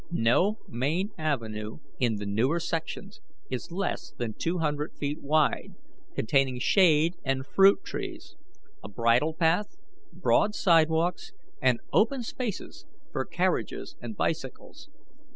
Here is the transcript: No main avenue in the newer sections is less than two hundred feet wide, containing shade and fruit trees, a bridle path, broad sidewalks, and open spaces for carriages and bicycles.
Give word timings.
No 0.09 0.57
main 0.67 1.11
avenue 1.15 1.77
in 1.99 2.15
the 2.15 2.25
newer 2.25 2.59
sections 2.59 3.21
is 3.51 3.71
less 3.71 4.13
than 4.17 4.33
two 4.33 4.57
hundred 4.57 4.95
feet 4.97 5.21
wide, 5.21 5.75
containing 6.15 6.57
shade 6.57 7.17
and 7.23 7.45
fruit 7.45 7.83
trees, 7.83 8.35
a 8.83 8.89
bridle 8.89 9.35
path, 9.35 9.77
broad 10.11 10.55
sidewalks, 10.55 11.33
and 11.61 11.81
open 11.93 12.23
spaces 12.23 12.87
for 13.11 13.25
carriages 13.25 13.95
and 14.01 14.17
bicycles. 14.17 14.89